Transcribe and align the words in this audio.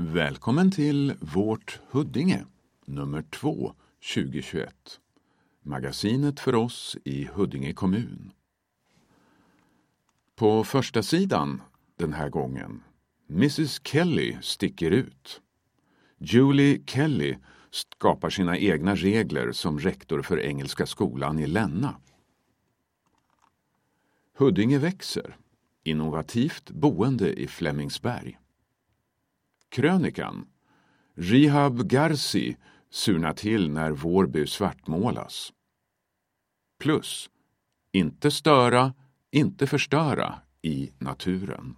Välkommen 0.00 0.70
till 0.70 1.14
Vårt 1.20 1.80
Huddinge, 1.90 2.44
nummer 2.86 3.22
2, 3.22 3.74
2021. 4.14 4.74
Magasinet 5.62 6.40
för 6.40 6.54
oss 6.54 6.96
i 7.04 7.24
Huddinge 7.24 7.72
kommun. 7.72 8.32
På 10.36 10.64
första 10.64 11.02
sidan 11.02 11.62
den 11.96 12.12
här 12.12 12.28
gången, 12.28 12.82
Mrs 13.30 13.80
Kelly 13.84 14.36
sticker 14.42 14.90
ut. 14.90 15.40
Julie 16.18 16.82
Kelly 16.86 17.36
skapar 17.70 18.30
sina 18.30 18.58
egna 18.58 18.94
regler 18.94 19.52
som 19.52 19.78
rektor 19.78 20.22
för 20.22 20.40
Engelska 20.40 20.86
skolan 20.86 21.38
i 21.38 21.46
Länna. 21.46 21.96
Huddinge 24.36 24.78
växer. 24.78 25.36
Innovativt 25.84 26.70
boende 26.70 27.40
i 27.40 27.46
Flemingsberg. 27.46 28.38
Krönikan 29.68 30.46
Rihab 31.14 31.88
Garci 31.88 32.56
surnar 32.90 33.32
till 33.32 33.70
när 33.70 33.90
Vårby 33.90 34.46
svartmålas. 34.46 35.52
Plus 36.80 37.30
Inte 37.92 38.30
störa, 38.30 38.94
inte 39.30 39.66
förstöra 39.66 40.34
i 40.62 40.92
naturen. 40.98 41.76